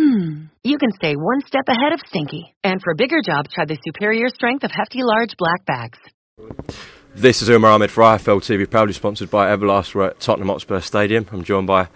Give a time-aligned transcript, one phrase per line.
[0.00, 0.44] Hmm.
[0.64, 2.54] You can stay one step ahead of Stinky.
[2.64, 5.98] And for bigger jobs, try the superior strength of hefty large black bags.
[7.14, 9.94] This is Umar Ahmed for IFL TV, proudly sponsored by Everlast.
[9.94, 11.26] We're at Tottenham Hotspur Stadium.
[11.30, 11.88] I'm joined by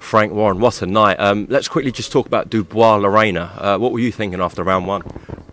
[0.00, 0.58] Frank Warren.
[0.58, 1.20] What a night.
[1.20, 3.52] Um, let's quickly just talk about Dubois Lerena.
[3.56, 5.02] Uh, what were you thinking after round one?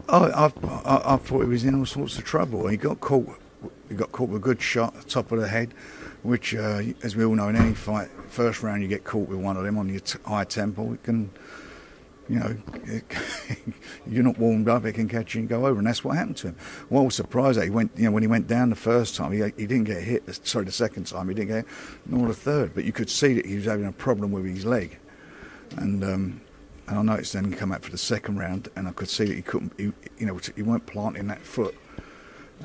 [0.08, 2.68] Oh, I, I, I, thought he was in all sorts of trouble.
[2.70, 3.40] He got caught.
[3.88, 5.76] He got caught with a good shot, top of the head,
[6.24, 9.38] which, uh, as we all know, in any fight, first round you get caught with
[9.38, 10.94] one of them on your t- high temple.
[10.94, 11.30] it can
[12.30, 12.56] you know,
[14.08, 16.38] you're not warmed up, it can catch you and go over, and that's what happened
[16.38, 16.56] to him.
[16.90, 19.16] Well, I was surprised that he went, you know, when he went down the first
[19.16, 20.24] time, he, he didn't get hit.
[20.46, 21.68] Sorry, the second time he didn't get hit,
[22.06, 22.76] nor the third.
[22.76, 25.00] But you could see that he was having a problem with his leg,
[25.78, 26.42] and um,
[26.88, 29.26] and I noticed then he come out for the second round, and I could see
[29.26, 31.76] that he couldn't, he, you know, he weren't planting that foot.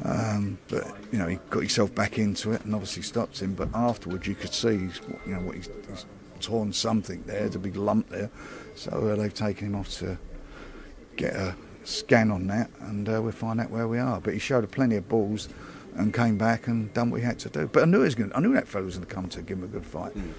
[0.02, 3.54] Um, but you know, he got himself back into it, and obviously stopped him.
[3.54, 4.90] But afterwards, you could see, you
[5.26, 6.06] know, what he's, he's
[6.45, 7.41] torn something there.
[7.41, 8.31] There's a big lump there.
[8.75, 10.19] So uh, they've taken him off to
[11.17, 14.20] get a scan on that, and uh, we'll find out where we are.
[14.20, 15.48] But he showed plenty of balls
[15.97, 17.69] and came back and done what he had to do.
[17.72, 18.33] But I knew he was going.
[18.34, 20.15] I knew that fellow was going to come to give him a good fight.
[20.15, 20.33] Mm.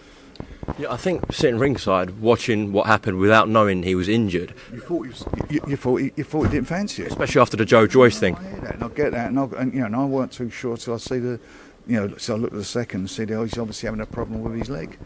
[0.77, 4.53] Yeah, I think sitting ringside, watching what happened without knowing he was injured.
[4.73, 7.39] You thought he, was, you, you, thought he, you thought he didn't fancy it, especially
[7.39, 8.35] after the Joe Joyce thing.
[8.35, 10.49] I that, and I get that, and, I, and you know, and I weren't too
[10.49, 11.39] sure till I see the,
[11.87, 14.05] you know, so I looked at the second and see, oh, he's obviously having a
[14.05, 14.97] problem with his leg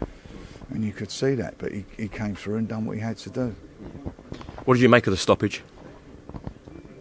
[0.72, 1.57] and you could see that.
[1.57, 3.56] But he, he came through and done what he had to do.
[4.66, 5.62] What did you make of the stoppage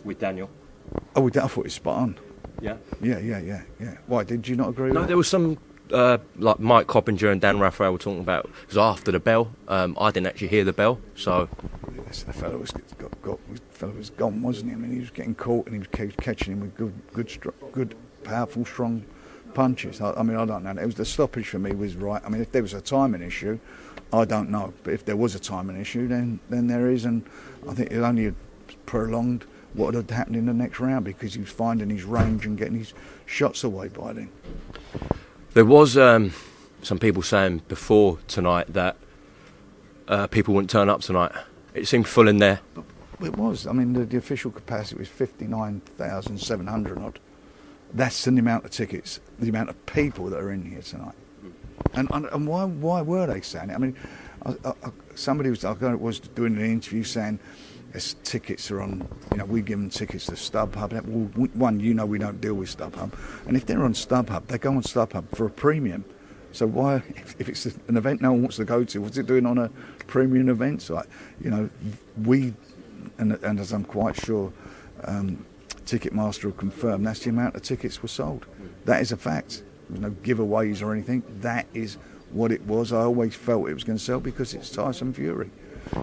[0.04, 0.50] with Daniel?
[1.14, 2.18] Oh, I thought it was spot on.
[2.60, 2.76] Yeah.
[3.00, 3.96] Yeah, yeah, yeah, yeah.
[4.06, 4.90] Why did you not agree?
[4.90, 5.58] No, there was some.
[5.92, 9.52] Uh, like Mike Coppinger and Dan Rafael were talking about it was after the bell.
[9.68, 11.48] Um, I didn't actually hear the bell, so
[12.04, 14.74] yes, the fellow was got, got the fellow was gone, wasn't he?
[14.74, 17.94] I mean, he was getting caught and he was catching him with good, good, good,
[18.22, 19.02] powerful, strong
[19.54, 20.00] punches.
[20.00, 20.70] I, I, mean, I don't know.
[20.70, 22.22] It was the stoppage for me was right.
[22.25, 23.59] I mean, if there was a timing issue,
[24.12, 24.72] I don't know.
[24.84, 27.25] But if there was a timing issue, then then there is, and
[27.69, 28.34] I think it only
[28.87, 29.44] prolonged
[29.75, 32.78] what had happened in the next round because he was finding his range and getting
[32.78, 32.94] his
[33.26, 34.31] shots away by then.
[35.54, 36.32] There was um,
[36.82, 38.97] some people saying before tonight that
[40.06, 41.32] uh, people wouldn't turn up tonight.
[41.75, 42.60] It seemed full in there.
[43.22, 43.66] It was.
[43.66, 47.19] I mean, the, the official capacity was 59,700 odd.
[47.93, 51.15] That's the amount of tickets, the amount of people that are in here tonight.
[51.94, 53.75] And, and, and why why were they saying it?
[53.75, 53.97] I mean,
[54.44, 57.38] I, I, somebody was I was doing an interview saying
[57.94, 60.93] as tickets are on, you know, we give them tickets to StubHub.
[61.06, 63.12] Well, one, you know, we don't deal with StubHub,
[63.47, 66.05] and if they're on StubHub, they go on StubHub for a premium.
[66.53, 69.26] So why, if, if it's an event no one wants to go to, what's it
[69.26, 69.70] doing on a
[70.06, 71.06] premium event site?
[71.41, 71.70] You know,
[72.25, 72.55] we,
[73.19, 74.53] and, and as I'm quite sure.
[75.05, 75.47] Um,
[75.88, 78.44] Ticketmaster will confirm that's the amount of tickets were sold.
[78.84, 79.62] That is a fact.
[79.88, 81.22] There's no giveaways or anything.
[81.41, 81.97] That is
[82.31, 82.93] what it was.
[82.93, 85.50] I always felt it was going to sell because it's Tyson Fury.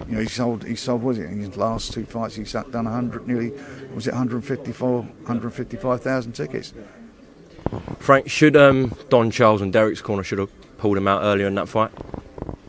[0.08, 0.64] You know, he sold.
[0.64, 1.04] He sold.
[1.04, 2.34] Was it in his last two fights?
[2.34, 3.52] He's done 100, nearly.
[3.94, 6.74] Was it 154, 155,000 tickets?
[8.00, 11.54] Frank, should um, Don Charles and Derek's corner should have pulled him out earlier in
[11.54, 11.92] that fight?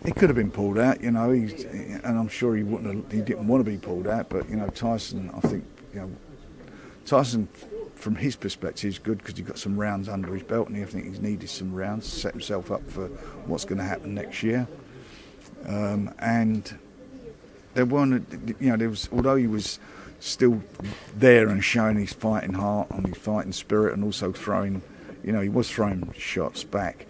[0.05, 1.31] He could have been pulled out, you know.
[1.31, 3.05] He's, and I'm sure he wouldn't.
[3.05, 5.31] Have, he didn't want to be pulled out, but you know, Tyson.
[5.35, 6.11] I think you know
[7.07, 7.47] Tyson,
[7.95, 10.85] from his perspective, is good because he's got some rounds under his belt, and I
[10.85, 13.07] think he's needed some rounds to set himself up for
[13.47, 14.67] what's going to happen next year.
[15.67, 16.77] Um, and
[17.73, 19.79] there weren't, you know, there was although he was
[20.19, 20.61] still
[21.15, 24.81] there and showing his fighting heart and his fighting spirit, and also throwing,
[25.23, 27.05] you know, he was throwing shots back.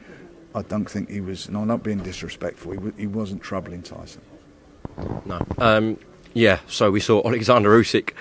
[0.53, 2.71] I don't think he was, and I'm not being disrespectful.
[2.71, 4.21] He, he wasn't troubling Tyson.
[5.25, 5.45] No.
[5.57, 5.97] Um,
[6.33, 6.59] yeah.
[6.67, 8.11] So we saw Alexander Usyk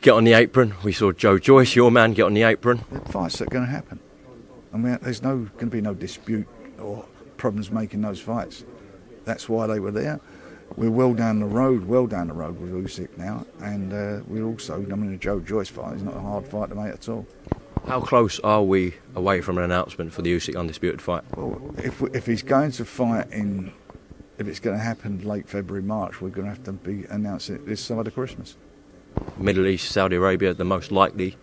[0.00, 0.74] get on the apron.
[0.82, 2.84] We saw Joe Joyce, your man, get on the apron.
[2.90, 4.00] The fights are going to happen.
[4.72, 6.46] I mean, there's no going to be no dispute
[6.78, 7.04] or
[7.36, 8.64] problems making those fights.
[9.24, 10.20] That's why they were there.
[10.76, 14.44] We're well down the road, well down the road with Usyk now, and uh, we're
[14.44, 14.74] also.
[14.76, 17.26] I mean, the Joe Joyce fight is not a hard fight to make at all.
[17.86, 21.24] How close are we away from an announcement for the Usyk undisputed fight?
[21.36, 23.72] Well, if if he's going to fight in,
[24.38, 27.56] if it's going to happen late February March, we're going to have to be announcing
[27.56, 28.56] it this side of Christmas.
[29.38, 31.36] Middle East, Saudi Arabia, the most likely.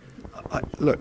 [0.51, 0.99] I, look,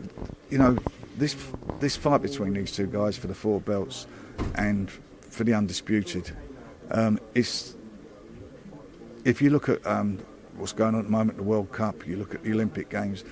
[0.50, 0.78] you know,
[1.16, 1.36] this
[1.80, 4.06] this fight between these two guys for the four belts
[4.54, 4.90] and
[5.30, 6.36] for the undisputed,
[6.90, 7.74] um, if
[9.42, 10.18] you look at um,
[10.56, 13.24] what's going on at the moment, the World Cup, you look at the Olympic Games,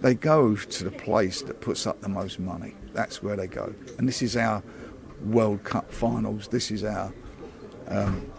[0.00, 2.74] they go to the place that puts up the most money.
[2.92, 3.74] That's where they go.
[3.98, 4.62] And this is our
[5.22, 6.48] World Cup finals.
[6.48, 7.12] This is our
[7.88, 8.30] um,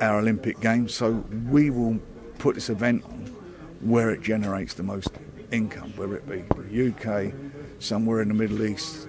[0.00, 0.94] our Olympic Games.
[0.94, 1.98] So we will
[2.46, 3.26] put this event on
[3.80, 5.08] where it generates the most
[5.50, 7.34] income, whether it be the UK,
[7.80, 9.08] somewhere in the Middle East,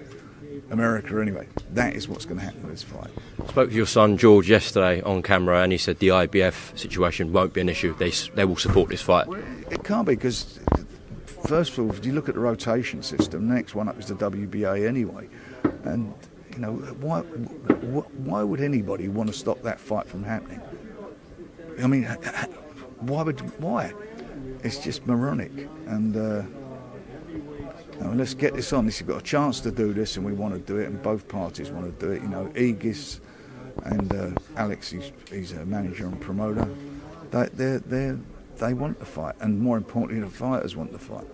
[0.72, 1.46] America anyway.
[1.72, 3.10] That is what's going to happen with this fight.
[3.40, 7.32] I Spoke to your son George yesterday on camera, and he said the IBF situation
[7.32, 7.94] won't be an issue.
[7.94, 9.28] They they will support this fight.
[9.70, 10.58] It can't be because,
[11.46, 14.06] first of all, if you look at the rotation system, the next one up is
[14.06, 15.28] the WBA anyway,
[15.84, 16.12] and
[16.54, 20.60] you know why why would anybody want to stop that fight from happening?
[21.80, 22.08] I mean,
[23.00, 23.92] why would why?
[24.62, 25.52] It's just moronic
[25.86, 26.16] and.
[26.16, 26.42] Uh,
[28.00, 28.86] now, let's get this on.
[28.86, 31.02] This has got a chance to do this, and we want to do it, and
[31.02, 32.22] both parties want to do it.
[32.22, 33.18] You know, Egis
[33.84, 36.68] and uh, Alex, he's, he's, a manager and promoter.
[37.30, 38.16] They they they
[38.56, 41.26] they want the fight, and more importantly, the fighters want the fight.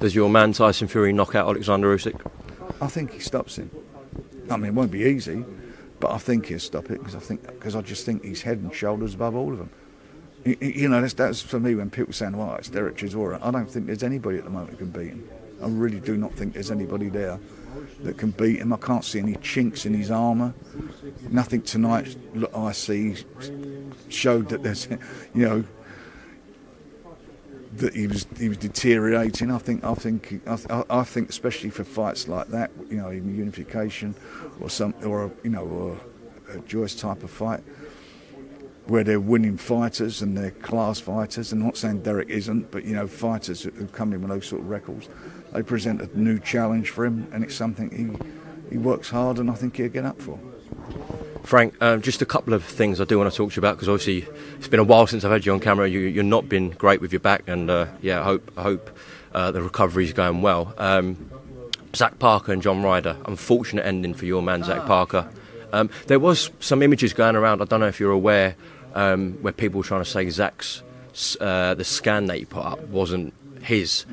[0.00, 2.20] Does your man Tyson Fury knock out Alexander Usyk?
[2.80, 3.70] I think he stops him.
[4.50, 5.44] I mean, it won't be easy,
[6.00, 8.58] but I think he'll stop it because I think because I just think he's head
[8.58, 9.70] and shoulders above all of them.
[10.44, 13.70] You, know, that's, that's for me when people say, "Well, it's Derek Chisora." I don't
[13.70, 15.28] think there's anybody at the moment who can beat him.
[15.62, 17.40] I really do not think there's anybody there
[18.02, 18.72] that can beat him.
[18.72, 20.52] I can't see any chinks in his armour.
[21.30, 22.14] Nothing tonight
[22.54, 23.16] I see
[24.08, 24.86] showed that there's,
[25.34, 25.64] you know,
[27.76, 29.50] that he was he was deteriorating.
[29.50, 33.34] I think I think I, I think especially for fights like that, you know, in
[33.34, 34.14] unification
[34.60, 36.00] or some or you know or
[36.54, 37.64] a Joyce type of fight
[38.86, 41.52] where they're winning fighters and they're class fighters.
[41.52, 44.62] I'm not saying Derek isn't, but you know, fighters who come in with those sort
[44.62, 45.08] of records
[45.54, 49.48] they present a new challenge for him, and it's something he, he works hard, and
[49.48, 50.38] I think he'll get up for.
[51.44, 53.76] Frank, um, just a couple of things I do want to talk to you about
[53.76, 54.26] because obviously
[54.58, 55.88] it's been a while since I've had you on camera.
[55.88, 58.98] You, you've not been great with your back, and uh, yeah, I hope I hope
[59.32, 60.74] uh, the recovery is going well.
[60.76, 61.30] Um,
[61.94, 65.28] Zach Parker and John Ryder, unfortunate ending for your man Zach Parker.
[65.72, 67.62] Um, there was some images going around.
[67.62, 68.56] I don't know if you're aware,
[68.94, 70.82] um, where people were trying to say Zach's
[71.40, 74.06] uh, the scan that he put up wasn't his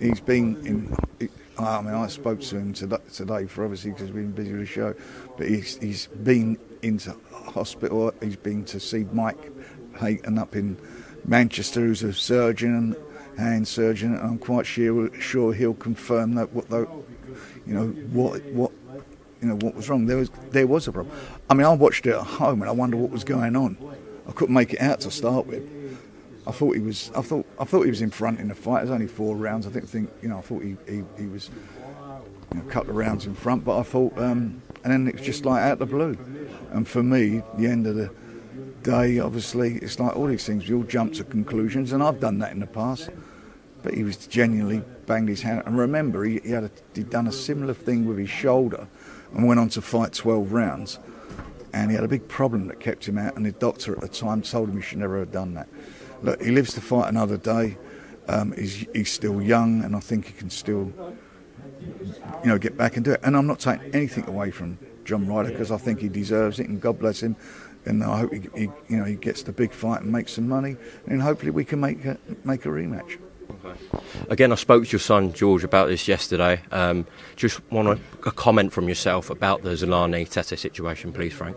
[0.00, 1.30] he's been in.
[1.58, 4.66] I mean, I spoke to him today for obviously because we've been busy with the
[4.66, 4.94] show,
[5.38, 8.12] but he's he's been into hospital.
[8.22, 9.52] He's been to see Mike
[9.98, 10.76] Hayton up in
[11.24, 12.96] Manchester, who's a surgeon, and
[13.38, 16.88] hand surgeon, and I'm quite sure sure he'll confirm that what the,
[17.66, 18.72] you know what what
[19.40, 20.06] you know what was wrong.
[20.06, 21.16] There was there was a problem.
[21.50, 23.76] I mean, I watched it at home and I wonder what was going on.
[24.28, 25.62] I couldn't make it out to start with.
[26.46, 27.10] I thought he was.
[27.14, 27.46] I thought.
[27.58, 28.78] I thought he was in front in the fight.
[28.78, 29.66] It was only four rounds.
[29.66, 29.88] I think.
[29.88, 30.10] Think.
[30.22, 30.38] You know.
[30.38, 30.76] I thought he.
[30.88, 31.50] He, he was.
[32.52, 34.16] You know, a couple of rounds in front, but I thought.
[34.18, 36.16] Um, and then it was just like out of the blue.
[36.70, 38.10] And for me, the end of the
[38.82, 40.68] day, obviously, it's like all these things.
[40.68, 43.10] We all jump to conclusions, and I've done that in the past.
[43.82, 45.64] But he was genuinely banged his hand.
[45.66, 48.86] And remember, he, he had a, he'd done a similar thing with his shoulder,
[49.36, 50.98] and went on to fight 12 rounds.
[51.72, 53.36] And he had a big problem that kept him out.
[53.36, 55.68] And the doctor at the time told him he should never have done that
[56.22, 57.76] look, he lives to fight another day.
[58.28, 60.92] Um, he's, he's still young, and I think he can still,
[62.42, 63.20] you know, get back and do it.
[63.22, 66.68] And I'm not taking anything away from John Ryder because I think he deserves it,
[66.68, 67.36] and God bless him.
[67.84, 70.48] And I hope he, he, you know, he gets the big fight and makes some
[70.48, 70.76] money,
[71.06, 73.18] and hopefully we can make a, make a rematch.
[74.28, 76.60] Again, I spoke to your son George about this yesterday.
[76.70, 81.56] Um, just want a, a, comment from yourself about the Zolani Tete situation, please, Frank.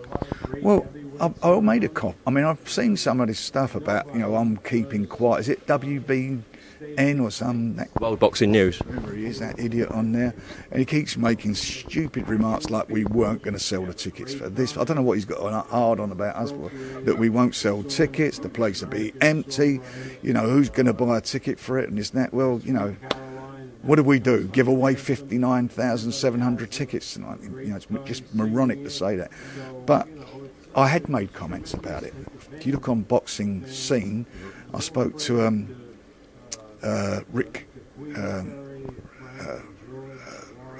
[0.61, 0.87] Well,
[1.19, 2.15] I, I made a cop.
[2.27, 5.41] I mean, I've seen some of this stuff about, you know, I'm keeping quiet.
[5.41, 5.65] Is it
[6.79, 7.75] WBN or some?
[7.75, 8.77] That, World Boxing News.
[8.77, 10.33] Whoever he is, that idiot on there.
[10.71, 14.49] And he keeps making stupid remarks like we weren't going to sell the tickets for
[14.49, 14.77] this.
[14.77, 16.69] I don't know what he's got on, hard on about us for.
[17.01, 19.81] That we won't sell tickets, the place will be empty.
[20.21, 22.33] You know, who's going to buy a ticket for it and this and that?
[22.33, 22.95] Well, you know
[23.81, 24.47] what did we do?
[24.47, 27.39] Give away 59,700 tickets tonight.
[27.41, 29.31] You know, it's just moronic to say that.
[29.85, 30.07] But
[30.75, 32.13] I had made comments about it.
[32.51, 34.25] If you look on Boxing Scene,
[34.73, 35.75] I spoke to um,
[37.31, 37.67] Rick.
[38.15, 38.95] Um,
[39.41, 39.59] uh,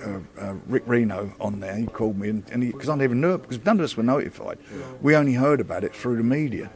[0.06, 1.75] uh, uh, Rick Reeno on there.
[1.75, 4.58] He called me, and because I never knew it, because none of us were notified.
[5.01, 6.72] We only heard about it through the media.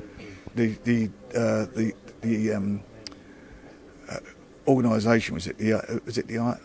[0.56, 2.82] The the uh, the the um,
[4.10, 4.20] uh,
[4.68, 6.56] organisation was it the uh, was it the, uh,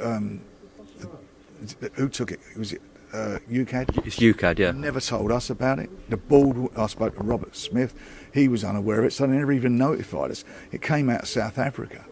[0.00, 0.40] um,
[1.80, 2.82] the who took it was it
[3.12, 4.06] uh, UKAD?
[4.06, 4.72] It's UKAD, yeah.
[4.72, 6.10] Never told us about it.
[6.10, 7.94] The board, I spoke to Robert Smith,
[8.32, 10.44] he was unaware of it, so they never even notified us.
[10.72, 12.04] It came out of South Africa.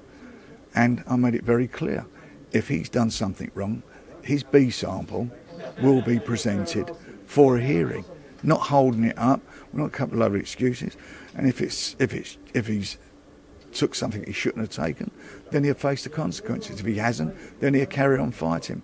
[0.74, 2.06] And I made it very clear
[2.52, 3.82] if he's done something wrong,
[4.22, 5.30] his B sample
[5.82, 6.90] will be presented
[7.26, 8.04] for a hearing,
[8.42, 9.40] not holding it up.
[9.72, 10.96] We're not a couple of other excuses.
[11.36, 12.96] And if it's if it's if he's
[13.72, 15.10] took something he shouldn't have taken,
[15.50, 16.80] then he'll face the consequences.
[16.80, 18.82] If he hasn't, then he'll carry on fighting.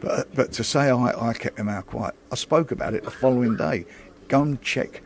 [0.00, 3.10] But but to say I, I kept him out quiet, I spoke about it the
[3.10, 3.86] following day.
[4.28, 5.02] Go and check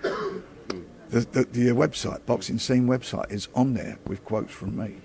[1.14, 4.96] the, the, the uh, website, Boxing Scene website, is on there with quotes from me.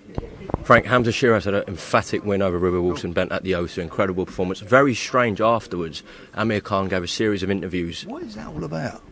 [0.64, 3.78] Frank Hamzah Sheeraz had an emphatic win over River Wilson Bent at the O2.
[3.78, 4.60] Incredible performance.
[4.60, 6.02] Very strange afterwards.
[6.34, 8.04] Amir Khan gave a series of interviews.
[8.06, 9.02] What is that all about?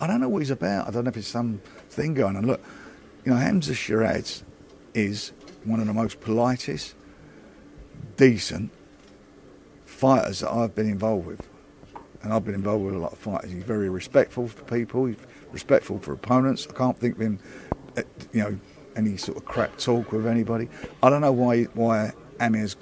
[0.00, 0.88] I don't know what he's about.
[0.88, 2.46] I don't know if it's some thing going on.
[2.46, 2.64] Look,
[3.24, 4.42] you know, Hamzah Sheeraz
[4.94, 5.32] is
[5.64, 6.94] one of the most politest,
[8.16, 8.70] decent
[9.98, 11.48] fighters that I've been involved with.
[12.22, 13.50] And I've been involved with a lot of fighters.
[13.50, 15.06] He's very respectful for people.
[15.06, 15.16] He's
[15.50, 16.68] respectful for opponents.
[16.70, 17.38] I can't think of him,
[17.96, 18.02] uh,
[18.32, 18.58] you know,
[18.94, 20.68] any sort of crap talk with anybody.
[21.02, 22.76] I don't know why why Amir's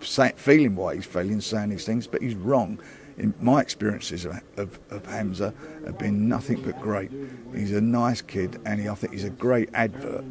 [0.00, 2.80] feeling why he's feeling saying these things, but he's wrong.
[3.18, 5.54] In my experiences of, of, of, Hamzah
[5.84, 7.10] have been nothing but great.
[7.54, 10.24] He's a nice kid, and he, I think he's a great advert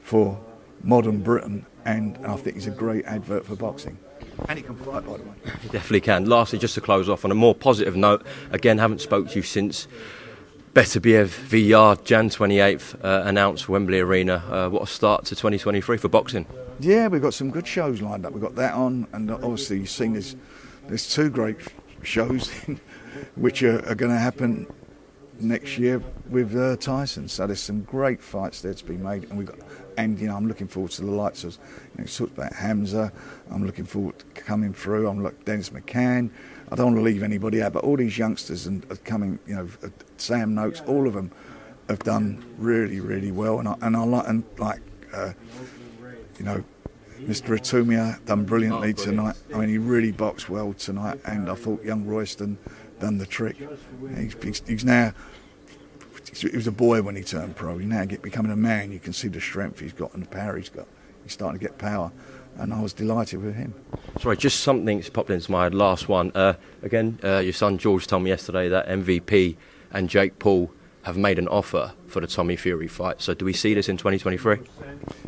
[0.00, 0.40] for
[0.82, 3.98] modern Britain, and I think he's a great advert for boxing.
[4.48, 5.34] And he can fight, by the way.
[5.62, 6.26] He definitely can.
[6.26, 9.42] Lastly, just to close off on a more positive note, again, haven't spoke to you
[9.42, 9.86] since
[10.74, 14.42] Beterbiev v VR Jan 28th, uh, announced Wembley Arena.
[14.48, 16.46] Uh, what a start to 2023 for boxing.
[16.80, 18.32] Yeah, we've got some good shows lined up.
[18.32, 20.34] We've got that on, and obviously you've seen there's,
[20.88, 21.58] there's two great
[22.02, 22.50] shows
[23.36, 24.66] which are, are going to happen
[25.40, 27.28] next year with uh, Tyson.
[27.28, 29.58] So there's some great fights there to be made, and we got.
[29.98, 31.58] And you know, I'm looking forward to the likes Of,
[31.96, 33.12] you know, talked about Hamzah.
[33.50, 35.06] I'm looking forward to coming through.
[35.06, 36.30] I'm like Dennis McCann.
[36.70, 39.54] I don't want to leave anybody out, but all these youngsters and are coming, you
[39.54, 41.30] know, uh, Sam Noakes, all of them
[41.90, 44.80] have done really, really well, and I, and I like and like,
[45.12, 45.32] uh,
[46.38, 46.64] you know,
[47.20, 47.56] Mr.
[47.56, 49.36] Itauma done brilliantly tonight.
[49.54, 52.58] I mean, he really boxed well tonight, and I thought young Royston
[53.02, 53.56] done the trick.
[54.16, 55.12] He's, he's, he's now.
[56.34, 57.76] He was a boy when he turned pro.
[57.76, 58.90] He's now get, becoming a man.
[58.90, 60.86] You can see the strength he's got and the power he's got.
[61.24, 62.10] He's starting to get power
[62.56, 63.74] and I was delighted with him.
[64.20, 65.74] Sorry, just something popped into my head.
[65.74, 66.32] Last one.
[66.34, 69.56] Uh, again, uh, your son George told me yesterday that MVP
[69.90, 70.70] and Jake Paul
[71.02, 73.20] have made an offer for the Tommy Fury fight.
[73.20, 74.58] So, do we see this in 2023?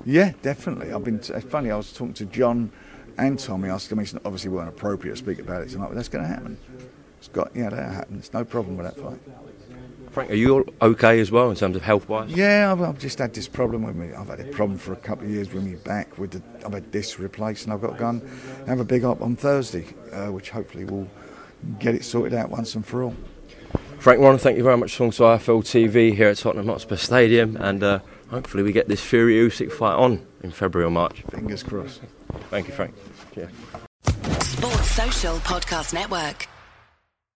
[0.05, 0.93] Yeah, definitely.
[0.93, 1.19] I've been.
[1.19, 1.71] T- it's funny.
[1.71, 2.71] I was talking to John
[3.19, 3.71] and Tommy.
[3.71, 6.25] I was, I mean, obviously, weren't appropriate to speak about it tonight, but that's going
[6.25, 6.59] to happen.
[7.25, 7.57] It's got.
[7.57, 8.19] Yeah, that happen.
[8.19, 9.19] It's no problem with that fight.
[10.11, 12.31] Frank, are you okay as well in terms of health wise?
[12.31, 14.13] Yeah, I've, I've, just had this problem with me.
[14.13, 16.19] I've had a problem for a couple of years with me back.
[16.19, 19.05] With the, I've had this replaced, and I've got to go and have a big
[19.05, 21.09] up on Thursday, uh, which hopefully will
[21.79, 23.17] get it sorted out once and for all.
[23.99, 27.57] Frank Warren, thank you very much for to IFL TV here at Tottenham Hotspur Stadium,
[27.57, 31.23] and uh, hopefully we get this Fury Usyk fight on in February or March.
[31.31, 32.03] Fingers crossed.
[32.51, 32.95] Thank you, Frank.
[33.35, 33.47] Yeah.
[34.41, 36.49] Sports Social Podcast Network.